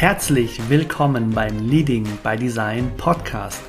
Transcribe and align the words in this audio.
Herzlich 0.00 0.58
willkommen 0.70 1.30
beim 1.32 1.58
Leading 1.58 2.06
by 2.22 2.34
Design 2.34 2.90
Podcast. 2.96 3.60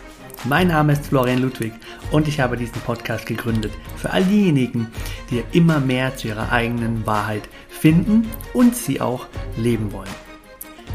Mein 0.45 0.69
Name 0.69 0.93
ist 0.93 1.07
Florian 1.07 1.41
Ludwig 1.41 1.73
und 2.11 2.27
ich 2.27 2.39
habe 2.39 2.55
diesen 2.55 2.79
Podcast 2.81 3.25
gegründet 3.25 3.73
für 3.97 4.11
all 4.11 4.23
diejenigen, 4.23 4.87
die 5.29 5.43
immer 5.51 5.81
mehr 5.81 6.15
zu 6.15 6.29
ihrer 6.29 6.51
eigenen 6.51 7.05
Wahrheit 7.05 7.43
finden 7.67 8.29
und 8.53 8.75
sie 8.77 9.01
auch 9.01 9.27
leben 9.57 9.91
wollen. 9.91 10.30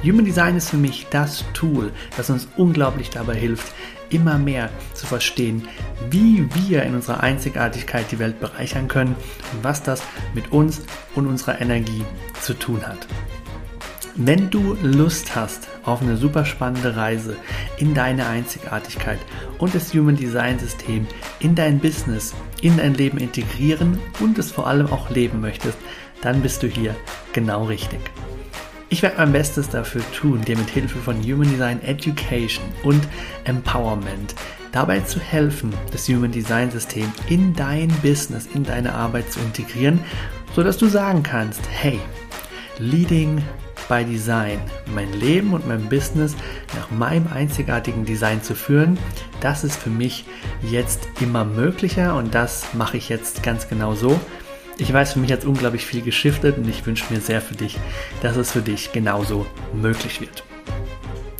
Human 0.06 0.24
Design 0.24 0.56
ist 0.56 0.70
für 0.70 0.76
mich 0.76 1.08
das 1.10 1.44
Tool, 1.52 1.90
das 2.16 2.30
uns 2.30 2.46
unglaublich 2.56 3.10
dabei 3.10 3.34
hilft, 3.34 3.74
immer 4.08 4.38
mehr 4.38 4.70
zu 4.94 5.04
verstehen, 5.04 5.66
wie 6.10 6.48
wir 6.54 6.84
in 6.84 6.94
unserer 6.94 7.24
Einzigartigkeit 7.24 8.06
die 8.12 8.20
Welt 8.20 8.38
bereichern 8.38 8.86
können 8.86 9.16
und 9.52 9.64
was 9.64 9.82
das 9.82 10.02
mit 10.32 10.52
uns 10.52 10.82
und 11.16 11.26
unserer 11.26 11.60
Energie 11.60 12.04
zu 12.40 12.54
tun 12.54 12.86
hat. 12.86 13.08
Wenn 14.14 14.48
du 14.48 14.76
Lust 14.80 15.34
hast 15.34 15.66
auf 15.82 16.00
eine 16.02 16.16
super 16.16 16.44
spannende 16.44 16.94
Reise 16.94 17.36
in 17.76 17.92
deine 17.92 18.26
Einzigartigkeit 18.28 19.18
und 19.58 19.74
das 19.74 19.92
Human 19.92 20.16
Design 20.16 20.60
System 20.60 21.04
in 21.40 21.56
dein 21.56 21.80
Business, 21.80 22.32
in 22.62 22.76
dein 22.76 22.94
Leben 22.94 23.18
integrieren 23.18 23.98
und 24.20 24.38
es 24.38 24.52
vor 24.52 24.68
allem 24.68 24.86
auch 24.86 25.10
leben 25.10 25.40
möchtest, 25.40 25.78
dann 26.22 26.42
bist 26.42 26.62
du 26.62 26.68
hier 26.68 26.94
genau 27.32 27.64
richtig. 27.64 28.00
Ich 28.96 29.02
werde 29.02 29.18
mein 29.18 29.32
Bestes 29.32 29.68
dafür 29.68 30.00
tun, 30.12 30.40
dir 30.40 30.56
mit 30.56 30.70
Hilfe 30.70 30.98
von 30.98 31.22
Human 31.22 31.50
Design 31.50 31.82
Education 31.82 32.64
und 32.82 33.06
Empowerment 33.44 34.34
dabei 34.72 35.00
zu 35.00 35.20
helfen, 35.20 35.70
das 35.92 36.08
Human 36.08 36.30
Design 36.30 36.70
System 36.70 37.12
in 37.28 37.52
dein 37.52 37.88
Business, 38.00 38.48
in 38.54 38.64
deine 38.64 38.94
Arbeit 38.94 39.30
zu 39.30 39.38
integrieren, 39.40 40.00
sodass 40.54 40.78
du 40.78 40.86
sagen 40.86 41.22
kannst, 41.22 41.60
hey, 41.68 42.00
Leading 42.78 43.42
by 43.86 44.02
Design, 44.02 44.58
mein 44.94 45.12
Leben 45.12 45.52
und 45.52 45.68
mein 45.68 45.90
Business 45.90 46.34
nach 46.74 46.90
meinem 46.90 47.26
einzigartigen 47.30 48.06
Design 48.06 48.42
zu 48.42 48.54
führen, 48.54 48.98
das 49.42 49.62
ist 49.62 49.76
für 49.76 49.90
mich 49.90 50.24
jetzt 50.62 51.06
immer 51.20 51.44
möglicher 51.44 52.16
und 52.16 52.34
das 52.34 52.72
mache 52.72 52.96
ich 52.96 53.10
jetzt 53.10 53.42
ganz 53.42 53.68
genau 53.68 53.94
so. 53.94 54.18
Ich 54.78 54.92
weiß, 54.92 55.14
für 55.14 55.20
mich 55.20 55.32
hat 55.32 55.40
es 55.40 55.44
unglaublich 55.46 55.86
viel 55.86 56.02
geschiftet 56.02 56.58
und 56.58 56.68
ich 56.68 56.84
wünsche 56.84 57.12
mir 57.12 57.20
sehr 57.20 57.40
für 57.40 57.54
dich, 57.54 57.78
dass 58.20 58.36
es 58.36 58.52
für 58.52 58.60
dich 58.60 58.92
genauso 58.92 59.46
möglich 59.72 60.20
wird. 60.20 60.44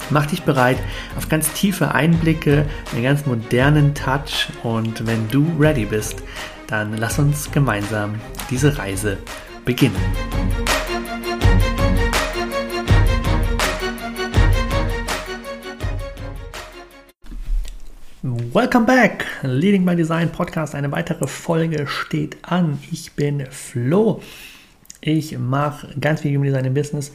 Mach 0.09 0.27
dich 0.27 0.43
bereit 0.43 0.78
auf 1.17 1.28
ganz 1.28 1.53
tiefe 1.53 1.93
Einblicke, 1.95 2.65
einen 2.95 3.03
ganz 3.03 3.27
modernen 3.27 3.95
Touch 3.95 4.48
und 4.62 5.06
wenn 5.06 5.28
du 5.28 5.47
ready 5.59 5.84
bist, 5.84 6.23
dann 6.67 6.97
lass 6.97 7.19
uns 7.19 7.51
gemeinsam 7.51 8.15
diese 8.51 8.78
Reise 8.78 9.19
beginnen. 9.65 9.97
Welcome 18.57 18.87
back! 18.87 19.27
Leading 19.43 19.85
by 19.85 19.95
Design 19.95 20.33
Podcast. 20.33 20.75
Eine 20.75 20.91
weitere 20.91 21.27
Folge 21.27 21.87
steht 21.87 22.39
an. 22.41 22.79
Ich 22.91 23.12
bin 23.12 23.45
Flo. 23.51 24.23
Ich 25.03 25.39
mache 25.39 25.89
ganz 26.01 26.23
viel 26.23 26.35
Human 26.35 26.47
Design 26.47 26.65
im 26.65 26.73
Business 26.73 27.12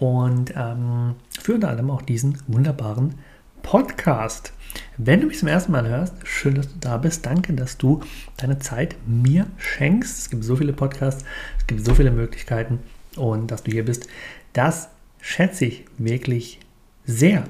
und 0.00 0.52
ähm, 0.54 1.14
führe 1.40 1.54
unter 1.54 1.70
anderem 1.70 1.90
auch 1.92 2.02
diesen 2.02 2.36
wunderbaren 2.46 3.14
Podcast. 3.62 4.52
Wenn 4.98 5.22
du 5.22 5.28
mich 5.28 5.38
zum 5.38 5.48
ersten 5.48 5.72
Mal 5.72 5.88
hörst, 5.88 6.12
schön, 6.24 6.56
dass 6.56 6.68
du 6.68 6.78
da 6.78 6.98
bist. 6.98 7.24
Danke, 7.24 7.54
dass 7.54 7.78
du 7.78 8.02
deine 8.36 8.58
Zeit 8.58 8.94
mir 9.06 9.46
schenkst. 9.56 10.18
Es 10.18 10.28
gibt 10.28 10.44
so 10.44 10.56
viele 10.56 10.74
Podcasts, 10.74 11.24
es 11.56 11.66
gibt 11.66 11.86
so 11.86 11.94
viele 11.94 12.10
Möglichkeiten 12.10 12.80
und 13.16 13.50
dass 13.50 13.62
du 13.62 13.70
hier 13.72 13.86
bist, 13.86 14.08
das 14.52 14.90
schätze 15.22 15.64
ich 15.64 15.86
wirklich 15.96 16.60
sehr. 17.06 17.44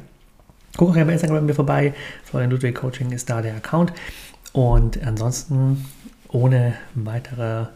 Guck 0.76 0.90
auch 0.90 0.94
gerne 0.94 1.06
bei 1.06 1.12
Instagram 1.12 1.38
bei 1.38 1.42
mir 1.42 1.54
vorbei. 1.54 1.94
Florian 2.24 2.50
Ludwig 2.50 2.74
Coaching 2.74 3.10
ist 3.12 3.28
da 3.28 3.42
der 3.42 3.56
Account. 3.56 3.92
Und 4.52 5.02
ansonsten, 5.02 5.84
ohne 6.28 6.74
weitere 6.94 7.66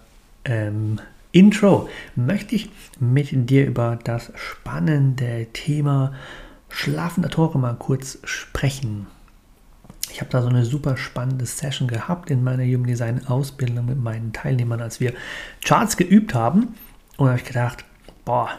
ähm, 0.45 1.01
Intro, 1.33 1.89
möchte 2.15 2.55
ich 2.55 2.71
mit 2.99 3.51
dir 3.51 3.67
über 3.67 3.99
das 4.03 4.33
spannende 4.35 5.47
Thema 5.53 6.13
schlafender 6.69 7.29
Tore 7.29 7.59
mal 7.59 7.75
kurz 7.75 8.19
sprechen. 8.25 9.07
Ich 10.11 10.21
habe 10.21 10.31
da 10.31 10.41
so 10.41 10.49
eine 10.49 10.65
super 10.65 10.97
spannende 10.97 11.45
Session 11.47 11.89
gehabt 11.89 12.31
in 12.31 12.43
meiner 12.43 12.65
Human 12.65 12.87
Design 12.87 13.27
Ausbildung 13.27 13.87
mit 13.87 14.03
meinen 14.03 14.33
Teilnehmern, 14.33 14.81
als 14.81 15.01
wir 15.01 15.13
Charts 15.63 15.97
geübt 15.97 16.33
haben. 16.33 16.75
Und 17.17 17.29
habe 17.29 17.39
ich 17.39 17.45
gedacht, 17.45 17.85
boah, 18.25 18.51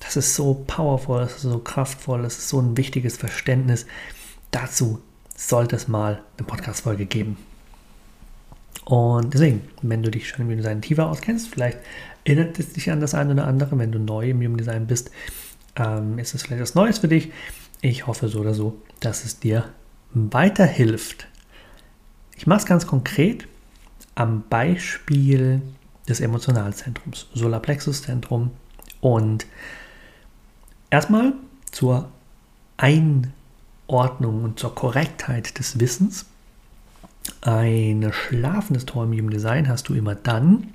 das 0.00 0.16
ist 0.16 0.34
so 0.34 0.64
powerful, 0.66 1.20
das 1.20 1.36
ist 1.36 1.42
so 1.42 1.58
kraftvoll, 1.58 2.22
das 2.22 2.38
ist 2.38 2.48
so 2.48 2.60
ein 2.60 2.76
wichtiges 2.76 3.16
Verständnis. 3.16 3.86
Dazu 4.50 5.00
sollte 5.36 5.76
es 5.76 5.88
mal 5.88 6.22
eine 6.36 6.46
Podcast-Folge 6.46 7.06
geben. 7.06 7.36
Und 8.84 9.34
deswegen, 9.34 9.68
wenn 9.82 10.02
du 10.02 10.10
dich 10.10 10.28
schon 10.28 10.40
im 10.40 10.46
Human 10.46 10.58
Design 10.58 10.80
tiefer 10.80 11.08
auskennst, 11.08 11.48
vielleicht 11.48 11.78
erinnert 12.24 12.58
es 12.58 12.72
dich 12.72 12.90
an 12.90 13.00
das 13.00 13.14
eine 13.14 13.32
oder 13.32 13.46
andere. 13.46 13.78
Wenn 13.78 13.92
du 13.92 13.98
neu 13.98 14.30
im 14.30 14.38
Human 14.38 14.56
Design 14.56 14.86
bist, 14.86 15.10
ähm, 15.76 16.18
ist 16.18 16.34
es 16.34 16.42
vielleicht 16.42 16.62
was 16.62 16.74
Neues 16.74 16.98
für 16.98 17.08
dich. 17.08 17.30
Ich 17.80 18.06
hoffe 18.06 18.28
so 18.28 18.40
oder 18.40 18.54
so, 18.54 18.80
dass 19.00 19.24
es 19.24 19.40
dir 19.40 19.64
weiterhilft. 20.14 21.28
Ich 22.36 22.46
mache 22.46 22.60
es 22.60 22.66
ganz 22.66 22.86
konkret 22.86 23.46
am 24.14 24.44
Beispiel 24.48 25.60
des 26.08 26.20
Emotionalzentrums, 26.20 27.26
Solarplexuszentrum 27.34 28.50
und 29.00 29.46
Erstmal 30.90 31.34
zur 31.70 32.08
Einordnung 32.78 34.44
und 34.44 34.58
zur 34.58 34.74
Korrektheit 34.74 35.58
des 35.58 35.78
Wissens. 35.80 36.26
Ein 37.42 38.10
schlafendes 38.12 38.86
Tor 38.86 39.04
im 39.04 39.30
Design 39.30 39.68
hast 39.68 39.88
du 39.88 39.94
immer 39.94 40.14
dann, 40.14 40.72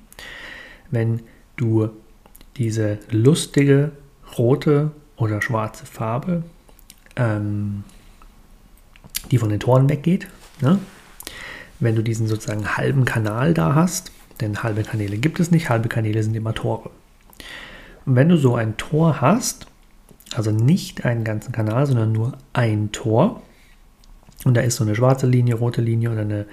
wenn 0.90 1.20
du 1.56 1.90
diese 2.56 2.98
lustige 3.10 3.90
rote 4.38 4.92
oder 5.16 5.42
schwarze 5.42 5.84
Farbe, 5.84 6.44
ähm, 7.16 7.82
die 9.30 9.38
von 9.38 9.48
den 9.48 9.60
Toren 9.60 9.88
weggeht, 9.88 10.28
ne? 10.60 10.78
wenn 11.80 11.96
du 11.96 12.02
diesen 12.02 12.28
sozusagen 12.28 12.76
halben 12.76 13.04
Kanal 13.04 13.52
da 13.52 13.74
hast, 13.74 14.12
denn 14.40 14.62
halbe 14.62 14.84
Kanäle 14.84 15.18
gibt 15.18 15.40
es 15.40 15.50
nicht, 15.50 15.70
halbe 15.70 15.88
Kanäle 15.88 16.22
sind 16.22 16.34
immer 16.34 16.54
Tore. 16.54 16.90
Und 18.06 18.16
wenn 18.16 18.28
du 18.28 18.36
so 18.36 18.54
ein 18.54 18.76
Tor 18.76 19.20
hast, 19.20 19.66
also 20.36 20.50
nicht 20.50 21.04
einen 21.04 21.24
ganzen 21.24 21.52
Kanal, 21.52 21.86
sondern 21.86 22.12
nur 22.12 22.38
ein 22.52 22.92
Tor. 22.92 23.42
Und 24.44 24.54
da 24.54 24.60
ist 24.60 24.76
so 24.76 24.84
eine 24.84 24.94
schwarze 24.94 25.26
Linie, 25.26 25.54
rote 25.54 25.80
Linie 25.80 26.10
oder 26.10 26.20
eine 26.20 26.46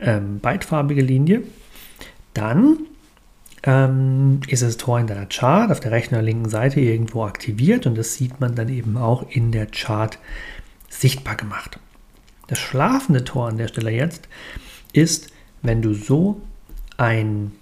ähm, 0.00 0.40
beidfarbige 0.40 1.02
Linie. 1.02 1.42
Dann 2.34 2.78
ähm, 3.62 4.40
ist 4.48 4.62
das 4.62 4.76
Tor 4.76 4.98
in 4.98 5.06
deiner 5.06 5.26
Chart 5.26 5.70
auf 5.70 5.80
der 5.80 5.92
rechten 5.92 6.14
oder 6.14 6.22
linken 6.22 6.48
Seite 6.48 6.80
irgendwo 6.80 7.24
aktiviert 7.24 7.86
und 7.86 7.96
das 7.96 8.14
sieht 8.14 8.40
man 8.40 8.54
dann 8.54 8.68
eben 8.68 8.96
auch 8.96 9.28
in 9.30 9.52
der 9.52 9.66
Chart 9.66 10.18
sichtbar 10.88 11.36
gemacht. 11.36 11.78
Das 12.46 12.58
schlafende 12.58 13.24
Tor 13.24 13.48
an 13.48 13.58
der 13.58 13.68
Stelle 13.68 13.90
jetzt 13.90 14.28
ist, 14.92 15.32
wenn 15.62 15.82
du 15.82 15.94
so 15.94 16.40
ein 16.96 17.52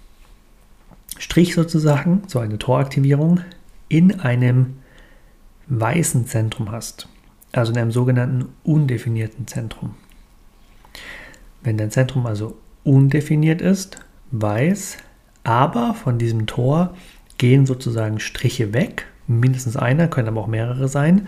Strich 1.17 1.55
sozusagen, 1.55 2.23
so 2.27 2.39
eine 2.39 2.59
Toraktivierung 2.59 3.41
in 3.87 4.19
einem 4.19 4.77
weißen 5.67 6.27
Zentrum 6.27 6.71
hast, 6.71 7.07
also 7.51 7.71
in 7.71 7.77
einem 7.77 7.91
sogenannten 7.91 8.49
undefinierten 8.63 9.47
Zentrum. 9.47 9.95
Wenn 11.63 11.77
dein 11.77 11.91
Zentrum 11.91 12.25
also 12.25 12.57
undefiniert 12.83 13.61
ist, 13.61 13.97
weiß, 14.31 14.97
aber 15.43 15.93
von 15.93 16.17
diesem 16.17 16.45
Tor 16.45 16.95
gehen 17.37 17.65
sozusagen 17.65 18.19
Striche 18.19 18.73
weg, 18.73 19.07
mindestens 19.27 19.75
einer, 19.77 20.07
können 20.07 20.27
aber 20.27 20.41
auch 20.41 20.47
mehrere 20.47 20.87
sein, 20.87 21.27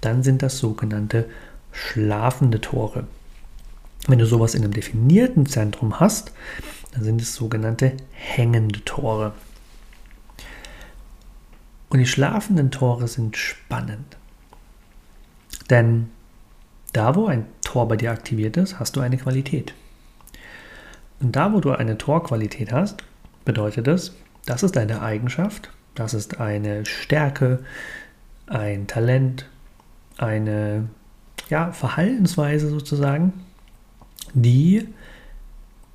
dann 0.00 0.22
sind 0.22 0.42
das 0.42 0.58
sogenannte 0.58 1.26
schlafende 1.72 2.60
Tore. 2.60 3.06
Wenn 4.08 4.18
du 4.18 4.26
sowas 4.26 4.54
in 4.54 4.62
einem 4.62 4.72
definierten 4.72 5.46
Zentrum 5.46 6.00
hast, 6.00 6.32
dann 6.92 7.04
sind 7.04 7.20
es 7.20 7.34
sogenannte 7.34 7.92
hängende 8.12 8.84
Tore. 8.84 9.32
Und 11.96 12.00
die 12.00 12.06
schlafenden 12.06 12.70
Tore 12.70 13.08
sind 13.08 13.38
spannend. 13.38 14.18
Denn 15.70 16.10
da, 16.92 17.14
wo 17.14 17.24
ein 17.24 17.46
Tor 17.62 17.88
bei 17.88 17.96
dir 17.96 18.10
aktiviert 18.10 18.58
ist, 18.58 18.78
hast 18.78 18.96
du 18.96 19.00
eine 19.00 19.16
Qualität. 19.16 19.72
Und 21.20 21.36
da, 21.36 21.54
wo 21.54 21.60
du 21.60 21.72
eine 21.72 21.96
Torqualität 21.96 22.70
hast, 22.70 23.02
bedeutet 23.46 23.88
es, 23.88 24.14
das 24.44 24.62
ist 24.62 24.76
eine 24.76 25.00
Eigenschaft, 25.00 25.70
das 25.94 26.12
ist 26.12 26.38
eine 26.38 26.84
Stärke, 26.84 27.64
ein 28.46 28.86
Talent, 28.86 29.48
eine 30.18 30.90
ja, 31.48 31.72
Verhaltensweise 31.72 32.68
sozusagen, 32.68 33.32
die 34.34 34.86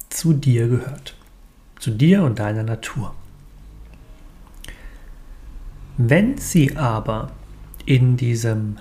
zu 0.09 0.33
dir 0.33 0.67
gehört. 0.67 1.15
zu 1.77 1.91
dir 1.91 2.23
und 2.23 2.39
deiner 2.39 2.63
Natur. 2.63 3.13
Wenn 6.03 6.37
sie 6.37 6.77
aber 6.77 7.31
in 7.85 8.17
diesem 8.17 8.77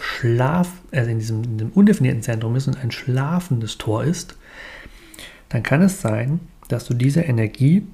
Schlaf, 0.00 0.72
also 0.90 1.08
in 1.08 1.20
diesem, 1.20 1.44
in 1.44 1.58
diesem 1.58 1.72
undefinierten 1.72 2.22
Zentrum 2.22 2.56
ist 2.56 2.66
und 2.66 2.82
ein 2.82 2.90
schlafendes 2.90 3.78
Tor 3.78 4.02
ist, 4.02 4.36
dann 5.50 5.62
kann 5.62 5.82
es 5.82 6.00
sein, 6.00 6.40
dass 6.66 6.84
du 6.84 6.94
diese 6.94 7.20
Energie 7.20 7.86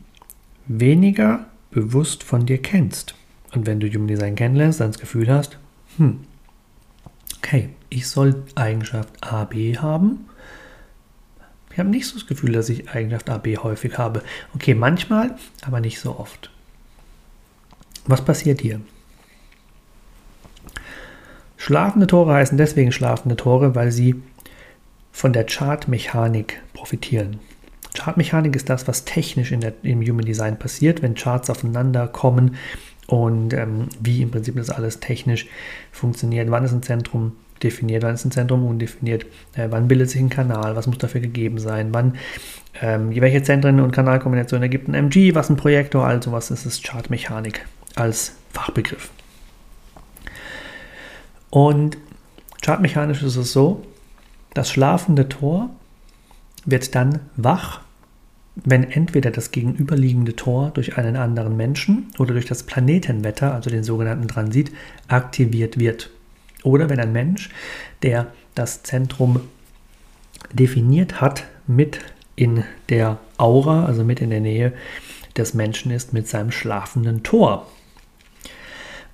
weniger 0.66 1.46
bewusst 1.70 2.22
von 2.22 2.46
dir 2.46 2.56
kennst. 2.56 3.14
Und 3.52 3.66
wenn 3.66 3.80
du 3.80 3.88
Human 3.88 4.08
Design 4.08 4.34
kennenlernst, 4.34 4.80
dann 4.80 4.92
das 4.92 5.00
Gefühl 5.00 5.30
hast, 5.30 5.58
hm, 5.98 6.20
okay, 7.36 7.68
ich 7.90 8.08
soll 8.08 8.44
Eigenschaft 8.54 9.10
AB 9.22 9.76
haben. 9.76 10.24
Ich 11.70 11.78
habe 11.78 11.90
nicht 11.90 12.06
so 12.06 12.14
das 12.14 12.26
Gefühl, 12.26 12.52
dass 12.52 12.70
ich 12.70 12.88
Eigenschaft 12.88 13.28
AB 13.28 13.58
häufig 13.58 13.98
habe. 13.98 14.22
Okay, 14.54 14.74
manchmal, 14.74 15.36
aber 15.60 15.80
nicht 15.80 16.00
so 16.00 16.18
oft. 16.18 16.50
Was 18.06 18.24
passiert 18.24 18.60
hier? 18.60 18.80
Schlafende 21.56 22.06
Tore 22.06 22.32
heißen 22.32 22.56
deswegen 22.56 22.90
schlafende 22.90 23.36
Tore, 23.36 23.74
weil 23.74 23.92
sie 23.92 24.14
von 25.12 25.32
der 25.32 25.44
Chartmechanik 25.44 26.62
profitieren. 26.72 27.38
Chartmechanik 27.94 28.56
ist 28.56 28.70
das, 28.70 28.88
was 28.88 29.04
technisch 29.04 29.52
in 29.52 29.60
der, 29.60 29.74
im 29.82 30.00
Human 30.00 30.24
Design 30.24 30.58
passiert, 30.58 31.02
wenn 31.02 31.14
Charts 31.14 31.50
aufeinander 31.50 32.08
kommen 32.08 32.56
und 33.08 33.52
ähm, 33.52 33.88
wie 34.00 34.22
im 34.22 34.30
Prinzip 34.30 34.56
das 34.56 34.70
alles 34.70 35.00
technisch 35.00 35.48
funktioniert. 35.92 36.50
Wann 36.50 36.64
ist 36.64 36.72
ein 36.72 36.82
Zentrum 36.82 37.32
definiert, 37.62 38.02
wann 38.04 38.14
ist 38.14 38.24
ein 38.24 38.30
Zentrum 38.30 38.64
undefiniert, 38.64 39.26
äh, 39.54 39.66
wann 39.68 39.88
bildet 39.88 40.08
sich 40.08 40.20
ein 40.20 40.30
Kanal, 40.30 40.76
was 40.76 40.86
muss 40.86 40.98
dafür 40.98 41.20
gegeben 41.20 41.58
sein, 41.58 41.92
wann, 41.92 42.14
ähm, 42.80 43.14
welche 43.14 43.42
Zentren 43.42 43.80
und 43.80 43.92
Kanalkombination 43.92 44.62
ergibt 44.62 44.88
ein 44.88 44.94
MG, 44.94 45.34
was 45.34 45.50
ein 45.50 45.56
Projektor, 45.56 46.06
also 46.06 46.32
was 46.32 46.50
ist 46.50 46.64
es? 46.64 46.82
Chartmechanik 46.82 47.66
als 47.96 48.32
Fachbegriff. 48.52 49.10
Und 51.50 51.98
chartmechanisch 52.62 53.22
ist 53.22 53.36
es 53.36 53.52
so, 53.52 53.84
das 54.54 54.70
schlafende 54.70 55.28
Tor 55.28 55.70
wird 56.64 56.94
dann 56.94 57.20
wach, 57.36 57.80
wenn 58.56 58.84
entweder 58.90 59.30
das 59.30 59.52
gegenüberliegende 59.52 60.36
Tor 60.36 60.70
durch 60.74 60.98
einen 60.98 61.16
anderen 61.16 61.56
Menschen 61.56 62.12
oder 62.18 62.34
durch 62.34 62.46
das 62.46 62.64
Planetenwetter, 62.64 63.54
also 63.54 63.70
den 63.70 63.84
sogenannten 63.84 64.28
Transit, 64.28 64.72
aktiviert 65.08 65.78
wird. 65.78 66.10
Oder 66.62 66.90
wenn 66.90 67.00
ein 67.00 67.12
Mensch, 67.12 67.50
der 68.02 68.32
das 68.54 68.82
Zentrum 68.82 69.40
definiert 70.52 71.20
hat, 71.20 71.44
mit 71.66 72.00
in 72.36 72.64
der 72.88 73.18
Aura, 73.38 73.86
also 73.86 74.04
mit 74.04 74.20
in 74.20 74.30
der 74.30 74.40
Nähe 74.40 74.72
des 75.36 75.54
Menschen 75.54 75.90
ist, 75.92 76.12
mit 76.12 76.28
seinem 76.28 76.50
schlafenden 76.50 77.22
Tor. 77.22 77.66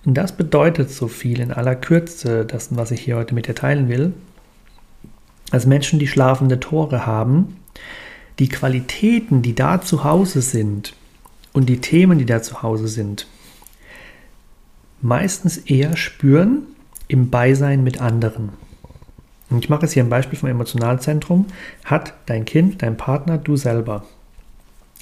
Und 0.07 0.15
das 0.15 0.33
bedeutet 0.33 0.91
so 0.91 1.09
viel 1.09 1.41
in 1.41 1.53
aller 1.53 1.75
Kürze, 1.75 2.45
das, 2.47 2.75
was 2.77 2.93
ich 2.93 3.01
hier 3.01 3.17
heute 3.17 3.35
mit 3.35 3.49
dir 3.49 3.57
teilen 3.57 3.89
will. 3.89 4.15
Als 5.51 5.67
Menschen, 5.67 5.99
die 5.99 6.07
schlafende 6.07 6.61
Tore 6.61 7.07
haben, 7.07 7.57
die 8.39 8.49
Qualitäten, 8.49 9.43
die 9.43 9.57
da 9.57 9.81
zu 9.81 10.05
Hause 10.05 10.43
sind 10.43 10.95
und 11.53 11.69
die 11.69 11.81
Themen, 11.81 12.19
die 12.19 12.25
da 12.25 12.41
zu 12.41 12.63
Hause 12.63 12.87
sind, 12.87 13.27
meistens 15.03 15.59
eher 15.59 15.97
spüren 15.97 16.63
im 17.09 17.31
Beisein 17.31 17.83
mit 17.83 18.01
anderen. 18.01 18.51
Und 19.51 19.65
ich 19.65 19.69
mache 19.69 19.83
jetzt 19.83 19.93
hier 19.93 20.05
ein 20.05 20.09
Beispiel 20.09 20.39
vom 20.39 20.49
Emotionalzentrum. 20.49 21.47
Hat 21.85 22.15
dein 22.27 22.45
Kind, 22.45 22.83
dein 22.83 22.97
Partner, 22.97 23.39
du 23.39 23.57
selber 23.57 24.05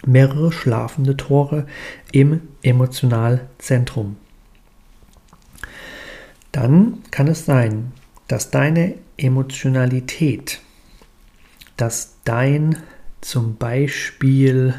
mehrere 0.06 0.50
schlafende 0.50 1.16
Tore 1.16 1.66
im 2.10 2.40
Emotionalzentrum? 2.62 4.16
Dann 6.54 7.02
kann 7.10 7.26
es 7.26 7.46
sein, 7.46 7.90
dass 8.28 8.52
deine 8.52 8.94
Emotionalität, 9.16 10.60
dass 11.76 12.18
dein 12.22 12.76
zum 13.20 13.56
Beispiel 13.56 14.72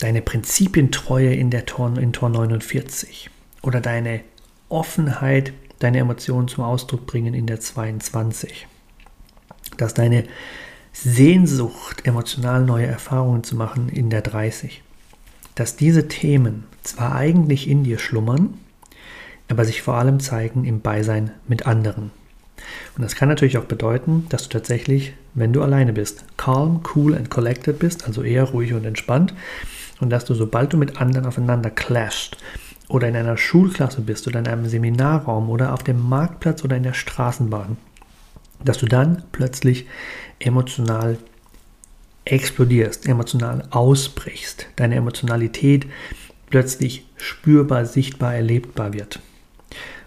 deine 0.00 0.20
Prinzipientreue 0.20 1.32
in 1.32 1.50
der 1.50 1.64
Tor, 1.64 1.96
in 1.96 2.12
Tor 2.12 2.28
49 2.30 3.30
oder 3.62 3.80
deine 3.80 4.22
Offenheit, 4.68 5.52
deine 5.78 5.98
Emotionen 5.98 6.48
zum 6.48 6.64
Ausdruck 6.64 7.06
bringen 7.06 7.32
in 7.32 7.46
der 7.46 7.60
22. 7.60 8.66
Dass 9.76 9.94
deine 9.94 10.24
Sehnsucht, 10.92 12.04
emotional 12.04 12.64
neue 12.64 12.86
Erfahrungen 12.86 13.44
zu 13.44 13.54
machen 13.54 13.90
in 13.90 14.10
der 14.10 14.22
30. 14.22 14.82
Dass 15.54 15.76
diese 15.76 16.08
Themen 16.08 16.64
zwar 16.82 17.14
eigentlich 17.14 17.68
in 17.68 17.84
dir 17.84 18.00
schlummern, 18.00 18.58
aber 19.48 19.64
sich 19.64 19.82
vor 19.82 19.94
allem 19.94 20.20
zeigen 20.20 20.64
im 20.64 20.80
Beisein 20.80 21.32
mit 21.48 21.66
anderen. 21.66 22.10
Und 22.96 23.02
das 23.02 23.16
kann 23.16 23.28
natürlich 23.28 23.58
auch 23.58 23.64
bedeuten, 23.64 24.26
dass 24.28 24.44
du 24.44 24.48
tatsächlich, 24.50 25.14
wenn 25.34 25.52
du 25.52 25.62
alleine 25.62 25.92
bist, 25.92 26.24
calm, 26.36 26.80
cool 26.94 27.14
and 27.14 27.30
collected 27.30 27.78
bist, 27.78 28.06
also 28.06 28.22
eher 28.22 28.44
ruhig 28.44 28.74
und 28.74 28.84
entspannt, 28.84 29.34
und 30.00 30.10
dass 30.10 30.24
du, 30.24 30.34
sobald 30.34 30.72
du 30.72 30.76
mit 30.76 31.00
anderen 31.00 31.26
aufeinander 31.26 31.70
clasht 31.70 32.36
oder 32.88 33.08
in 33.08 33.16
einer 33.16 33.36
Schulklasse 33.36 34.00
bist 34.00 34.26
oder 34.26 34.40
in 34.40 34.48
einem 34.48 34.66
Seminarraum 34.66 35.48
oder 35.48 35.72
auf 35.72 35.82
dem 35.82 36.00
Marktplatz 36.08 36.64
oder 36.64 36.76
in 36.76 36.82
der 36.82 36.94
Straßenbahn, 36.94 37.76
dass 38.64 38.78
du 38.78 38.86
dann 38.86 39.22
plötzlich 39.32 39.86
emotional 40.38 41.18
explodierst, 42.24 43.08
emotional 43.08 43.64
ausbrichst, 43.70 44.66
deine 44.76 44.96
Emotionalität 44.96 45.86
plötzlich 46.50 47.06
spürbar, 47.16 47.86
sichtbar, 47.86 48.34
erlebbar 48.34 48.92
wird. 48.92 49.20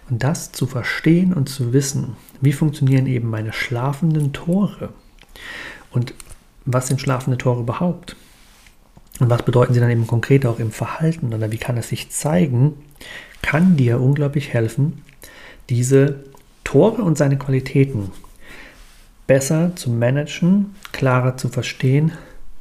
Und 0.09 0.23
das 0.23 0.51
zu 0.51 0.67
verstehen 0.67 1.33
und 1.33 1.49
zu 1.49 1.73
wissen, 1.73 2.15
wie 2.41 2.53
funktionieren 2.53 3.07
eben 3.07 3.29
meine 3.29 3.53
schlafenden 3.53 4.33
Tore 4.33 4.89
und 5.91 6.13
was 6.65 6.87
sind 6.87 7.01
schlafende 7.01 7.37
Tore 7.37 7.61
überhaupt? 7.61 8.15
Und 9.19 9.29
was 9.29 9.43
bedeuten 9.43 9.73
sie 9.73 9.79
dann 9.79 9.89
eben 9.89 10.07
konkret 10.07 10.45
auch 10.45 10.59
im 10.59 10.71
Verhalten 10.71 11.33
oder 11.33 11.51
wie 11.51 11.57
kann 11.57 11.77
es 11.77 11.89
sich 11.89 12.09
zeigen, 12.09 12.73
kann 13.41 13.77
dir 13.77 14.01
unglaublich 14.01 14.53
helfen, 14.53 15.01
diese 15.69 16.23
Tore 16.63 17.01
und 17.01 17.17
seine 17.17 17.37
Qualitäten 17.37 18.11
besser 19.25 19.75
zu 19.75 19.89
managen, 19.89 20.75
klarer 20.91 21.37
zu 21.37 21.49
verstehen 21.49 22.11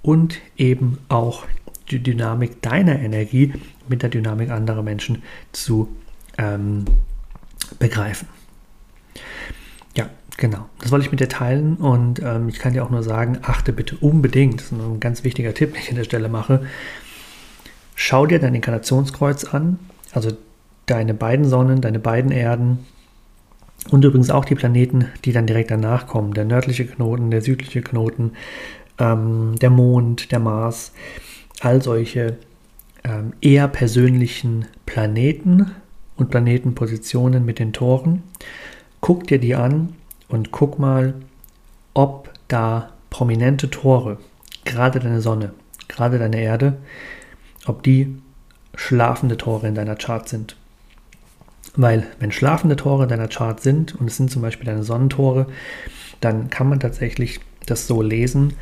und 0.03 0.39
eben 0.57 0.99
auch 1.09 1.45
die 1.91 2.03
Dynamik 2.03 2.63
deiner 2.63 3.01
Energie 3.01 3.53
mit 3.89 4.03
der 4.03 4.11
Dynamik 4.11 4.51
anderer 4.51 4.83
Menschen 4.83 5.23
zu 5.53 5.89
ähm, 6.39 6.85
begreifen. 7.79 8.29
Ja, 9.97 10.09
genau. 10.37 10.67
Das 10.81 10.91
wollte 10.91 11.05
ich 11.07 11.11
mit 11.11 11.21
dir 11.21 11.29
teilen 11.29 11.77
und 11.77 12.21
ähm, 12.23 12.49
ich 12.49 12.59
kann 12.59 12.73
dir 12.73 12.85
auch 12.85 12.91
nur 12.91 13.03
sagen, 13.03 13.39
achte 13.43 13.73
bitte 13.73 13.97
unbedingt, 13.97 14.61
das 14.61 14.67
ist 14.67 14.73
ein 14.73 15.01
ganz 15.01 15.25
wichtiger 15.25 15.55
Tipp, 15.55 15.73
den 15.75 15.83
ich 15.83 15.91
an 15.91 15.97
der 15.97 16.05
Stelle 16.05 16.29
mache, 16.29 16.67
schau 17.95 18.27
dir 18.27 18.39
dein 18.39 18.55
Inkarnationskreuz 18.55 19.45
an, 19.45 19.79
also 20.13 20.33
deine 20.87 21.15
beiden 21.15 21.45
Sonnen, 21.45 21.81
deine 21.81 21.99
beiden 21.99 22.31
Erden 22.31 22.81
und 23.91 24.05
übrigens 24.05 24.31
auch 24.31 24.45
die 24.45 24.55
Planeten, 24.55 25.07
die 25.25 25.33
dann 25.33 25.47
direkt 25.47 25.71
danach 25.71 26.07
kommen, 26.07 26.35
der 26.35 26.45
nördliche 26.45 26.87
Knoten, 26.87 27.31
der 27.31 27.43
südliche 27.43 27.83
Knoten, 27.83 28.33
ähm, 28.99 29.55
der 29.61 29.71
Mond, 29.71 30.33
der 30.33 30.41
Mars, 30.41 30.93
all 31.61 31.83
solche 31.83 32.39
ähm, 33.05 33.33
eher 33.41 33.69
persönlichen 33.69 34.67
Planeten 34.87 35.73
und 36.17 36.31
Planetenpositionen 36.31 37.45
mit 37.45 37.59
den 37.59 37.73
Toren. 37.73 38.23
Guck 39.01 39.27
dir 39.27 39.39
die 39.39 39.55
an 39.55 39.95
und 40.29 40.53
guck 40.53 40.79
mal, 40.79 41.15
ob 41.93 42.31
da 42.49 42.91
prominente 43.11 43.71
Tore, 43.71 44.19
gerade 44.65 45.01
deine 45.01 45.21
Sonne, 45.21 45.53
gerade 45.89 46.19
deine 46.19 46.41
Erde, 46.41 46.79
ob 47.67 47.83
die 47.83 48.17
schlafende 48.75 49.37
Tore 49.37 49.69
in 49.69 49.75
deiner 49.75 49.97
Chart 49.97 50.29
sind. 50.29 50.57
Weil 51.77 52.07
wenn 52.21 52.33
schlafende 52.33 52.77
Tore 52.77 53.05
in 53.05 53.09
deiner 53.09 53.29
Chart 53.29 53.61
sind 53.61 53.95
und 53.95 54.09
es 54.09 54.17
sind 54.17 54.31
zum 54.31 54.43
Beispiel 54.43 54.67
deine 54.67 54.85
Sonnentore, 54.85 55.47
dann 56.21 56.51
kann 56.51 56.69
man 56.69 56.81
tatsächlich 56.81 57.41
das 57.67 57.87
so 57.87 58.03
lesen, 58.03 58.55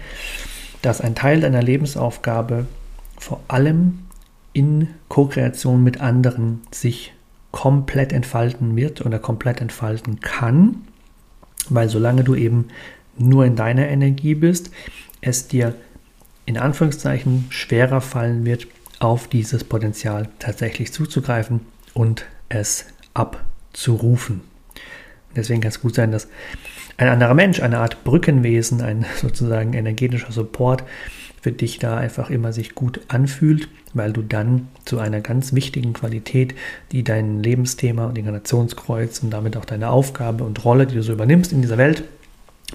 dass 0.81 1.01
ein 1.01 1.15
Teil 1.15 1.41
deiner 1.41 1.63
Lebensaufgabe 1.63 2.67
vor 3.19 3.41
allem 3.49 4.01
in 4.53 4.89
Co-Kreation 5.09 5.83
mit 5.83 6.01
anderen 6.01 6.63
sich 6.71 7.13
komplett 7.53 8.13
entfalten 8.13 8.75
wird 8.77 9.05
oder 9.07 9.19
komplett 9.19 9.61
entfalten 9.61 10.21
kann, 10.21 10.87
weil 11.69 11.89
solange 11.89 12.25
du 12.25 12.35
eben 12.35 12.69
nur 13.17 13.45
in 13.45 13.57
deiner 13.57 13.87
Energie 13.89 14.35
bist, 14.35 14.71
es 15.21 15.47
dir 15.47 15.75
in 16.47 16.59
Anführungszeichen 16.59 17.47
schwerer 17.51 18.01
fallen 18.01 18.45
wird, 18.45 18.67
auf 18.99 19.29
dieses 19.29 19.65
Potenzial 19.65 20.29
tatsächlich 20.39 20.93
zuzugreifen 20.93 21.61
und 21.95 22.25
es 22.49 22.87
abzurufen. 23.15 24.41
Deswegen 25.35 25.61
kann 25.61 25.71
es 25.71 25.81
gut 25.81 25.95
sein, 25.95 26.13
dass 26.13 26.29
ein 26.97 27.09
anderer 27.09 27.35
Mensch, 27.35 27.61
eine 27.61 27.79
Art 27.79 28.05
Brückenwesen, 28.05 28.81
ein 28.81 29.05
sozusagen 29.21 29.75
energetischer 29.75 30.33
Support 30.33 30.85
für 31.43 31.53
dich 31.53 31.81
da 31.81 31.97
einfach 31.97 32.31
immer 32.31 32.53
sich 32.53 32.77
gut 32.77 33.01
anfühlt, 33.09 33.69
weil 33.95 34.13
du 34.13 34.23
dann 34.23 34.69
zu 34.85 35.01
einer 35.01 35.21
ganz 35.21 35.53
wichtigen 35.53 35.93
Qualität, 35.93 36.55
die 36.93 37.03
dein 37.03 37.43
Lebensthema 37.43 38.07
und 38.07 38.17
Inkarnationskreuz 38.17 39.19
und 39.25 39.31
damit 39.31 39.57
auch 39.57 39.65
deine 39.65 39.91
Aufgabe 39.91 40.45
und 40.45 40.65
Rolle, 40.65 40.87
die 40.87 40.95
du 40.95 41.03
so 41.03 41.13
übernimmst 41.13 41.53
in 41.53 41.61
dieser 41.61 41.79
Welt, 41.79 42.05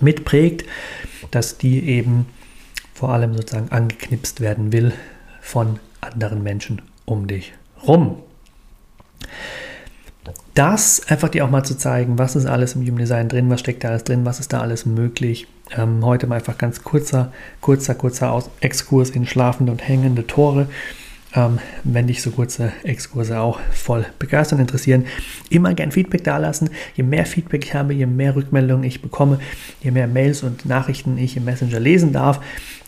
mitprägt, 0.02 0.66
dass 1.32 1.58
die 1.58 1.88
eben 1.88 2.26
vor 2.94 3.10
allem 3.10 3.34
sozusagen 3.36 3.72
angeknipst 3.72 4.42
werden 4.42 4.74
will 4.74 4.92
von 5.40 5.80
anderen 6.02 6.44
Menschen 6.44 6.82
um 7.06 7.26
dich 7.28 7.54
rum. 7.88 8.18
Das 10.54 11.02
einfach 11.08 11.30
dir 11.30 11.46
auch 11.46 11.50
mal 11.50 11.64
zu 11.64 11.78
zeigen, 11.78 12.18
was 12.18 12.36
ist 12.36 12.46
alles 12.46 12.76
im 12.76 12.82
Human 12.82 12.98
Design 12.98 13.30
drin, 13.30 13.50
was 13.50 13.60
steckt 13.60 13.84
da 13.84 13.90
alles 13.90 14.04
drin, 14.04 14.26
was 14.26 14.40
ist 14.40 14.54
da 14.54 14.62
alles 14.62 14.86
möglich. 14.86 15.48
Ähm, 15.76 16.06
heute 16.06 16.28
mal 16.28 16.36
einfach 16.36 16.58
ganz 16.58 16.84
kurzer, 16.84 17.32
kurzer, 17.62 17.96
kurzer 17.96 18.44
Exkurs 18.60 19.10
in 19.10 19.26
schlafende 19.26 19.72
und 19.72 19.88
hängende 19.88 20.26
Tore 20.26 20.68
ähm, 21.36 21.60
wenn 21.84 22.08
dich 22.08 22.22
so 22.22 22.32
kurze 22.32 22.72
Exkurse 22.84 23.40
auch 23.40 23.60
voll 23.72 24.06
begeistern, 24.18 24.60
interessieren, 24.60 25.06
immer 25.50 25.74
gern 25.74 25.92
Feedback 25.92 26.24
dalassen. 26.24 26.70
Je 26.96 27.04
mehr 27.04 27.26
Feedback 27.26 27.66
ich 27.66 27.74
habe, 27.74 27.94
je 27.94 28.06
mehr 28.06 28.36
Rückmeldungen 28.36 28.84
ich 28.84 29.02
bekomme, 29.02 29.40
je 29.82 29.92
mehr 29.92 30.08
Mails 30.08 30.44
und 30.44 30.66
Nachrichten 30.66 31.18
ich 31.18 31.36
im 31.36 31.46
Messenger 31.46 31.80
lesen 31.80 32.14
darf, 32.14 32.40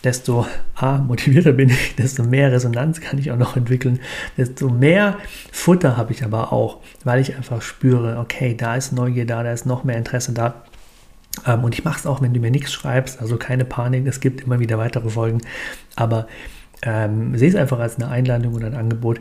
desto 0.02 0.46
A, 0.74 0.98
motivierter 0.98 1.52
bin 1.52 1.68
ich, 1.68 1.94
desto 1.96 2.22
mehr 2.22 2.50
Resonanz 2.50 3.00
kann 3.00 3.18
ich 3.18 3.30
auch 3.30 3.36
noch 3.36 3.56
entwickeln, 3.56 4.00
desto 4.36 4.70
mehr 4.70 5.18
Futter 5.52 5.96
habe 5.96 6.12
ich 6.12 6.24
aber 6.24 6.52
auch, 6.52 6.78
weil 7.04 7.20
ich 7.20 7.36
einfach 7.36 7.60
spüre, 7.62 8.18
okay, 8.18 8.54
da 8.56 8.76
ist 8.76 8.92
Neugier 8.92 9.26
da, 9.26 9.42
da 9.42 9.52
ist 9.52 9.66
noch 9.66 9.84
mehr 9.84 9.98
Interesse 9.98 10.32
da. 10.32 10.64
Ähm, 11.46 11.62
und 11.64 11.74
ich 11.74 11.84
mache 11.84 11.98
es 11.98 12.06
auch, 12.06 12.22
wenn 12.22 12.32
du 12.32 12.40
mir 12.40 12.50
nichts 12.50 12.72
schreibst, 12.72 13.20
also 13.20 13.36
keine 13.36 13.64
Panik, 13.64 14.06
es 14.06 14.20
gibt 14.20 14.40
immer 14.40 14.60
wieder 14.60 14.78
weitere 14.78 15.10
Folgen, 15.10 15.42
aber 15.94 16.26
ähm, 16.82 17.36
sehe 17.36 17.48
es 17.48 17.54
einfach 17.54 17.78
als 17.78 17.96
eine 17.96 18.08
Einladung 18.08 18.54
oder 18.54 18.66
ein 18.66 18.74
Angebot 18.74 19.20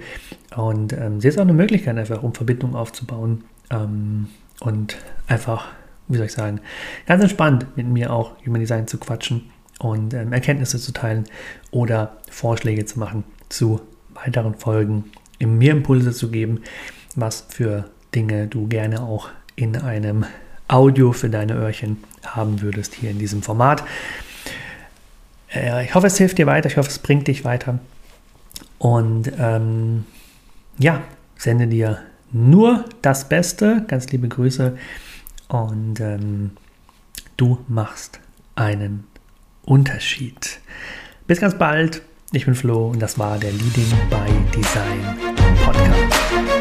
und 0.55 0.93
ähm, 0.93 1.19
sehe 1.19 1.29
es 1.29 1.37
auch 1.37 1.43
eine 1.43 1.53
Möglichkeit 1.53 1.97
einfach, 1.97 2.23
um 2.23 2.33
Verbindungen 2.33 2.75
aufzubauen 2.75 3.43
ähm, 3.69 4.27
und 4.61 4.97
einfach, 5.27 5.67
wie 6.07 6.17
soll 6.17 6.27
ich 6.27 6.33
sagen, 6.33 6.61
ganz 7.05 7.21
entspannt 7.21 7.65
mit 7.75 7.87
mir 7.87 8.11
auch 8.13 8.33
Human 8.45 8.61
Design 8.61 8.87
zu 8.87 8.97
quatschen 8.97 9.49
und 9.79 10.13
ähm, 10.13 10.33
Erkenntnisse 10.33 10.79
zu 10.79 10.91
teilen 10.91 11.25
oder 11.71 12.17
Vorschläge 12.29 12.85
zu 12.85 12.99
machen 12.99 13.23
zu 13.49 13.81
weiteren 14.13 14.55
Folgen, 14.55 15.05
mir 15.39 15.71
Impulse 15.71 16.11
zu 16.11 16.29
geben, 16.29 16.61
was 17.15 17.45
für 17.49 17.85
Dinge 18.13 18.47
du 18.47 18.67
gerne 18.67 19.01
auch 19.01 19.29
in 19.55 19.75
einem 19.77 20.25
Audio 20.67 21.13
für 21.13 21.29
deine 21.29 21.53
Öhrchen 21.55 21.97
haben 22.25 22.61
würdest 22.61 22.93
hier 22.93 23.09
in 23.09 23.19
diesem 23.19 23.41
Format. 23.41 23.83
Äh, 25.53 25.85
ich 25.85 25.95
hoffe, 25.95 26.07
es 26.07 26.17
hilft 26.17 26.37
dir 26.37 26.47
weiter. 26.47 26.67
Ich 26.67 26.77
hoffe, 26.77 26.89
es 26.89 26.99
bringt 26.99 27.27
dich 27.27 27.45
weiter. 27.45 27.79
Und 28.77 29.31
ähm, 29.37 30.05
ja, 30.77 31.01
sende 31.37 31.67
dir 31.67 31.99
nur 32.31 32.85
das 33.01 33.27
Beste. 33.27 33.83
Ganz 33.87 34.09
liebe 34.09 34.27
Grüße. 34.27 34.77
Und 35.47 35.99
ähm, 35.99 36.51
du 37.37 37.59
machst 37.67 38.19
einen 38.55 39.05
Unterschied. 39.63 40.59
Bis 41.27 41.39
ganz 41.39 41.57
bald. 41.57 42.01
Ich 42.31 42.45
bin 42.45 42.53
Flo 42.53 42.89
und 42.89 42.99
das 42.99 43.17
war 43.17 43.39
der 43.39 43.51
Leading 43.51 43.91
by 44.09 44.55
Design 44.55 45.17
Podcast. 45.65 46.58